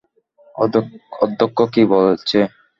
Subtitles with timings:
[1.23, 2.39] অধ্যক্ষ কি বলছে?